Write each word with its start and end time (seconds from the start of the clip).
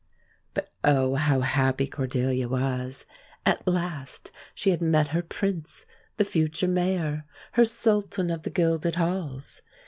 But, 0.55 0.71
oh, 0.83 1.13
how 1.13 1.41
happy 1.41 1.85
Cordelia 1.85 2.49
was! 2.49 3.05
At 3.45 3.67
last 3.67 4.31
she 4.55 4.71
had 4.71 4.81
met 4.81 5.09
her 5.09 5.21
prince 5.21 5.85
the 6.17 6.25
future 6.25 6.67
Mayor 6.67 7.25
her 7.51 7.65
Sultan 7.65 8.31
of 8.31 8.41
the 8.41 8.49
gilded 8.49 8.95
halls. 8.95 9.61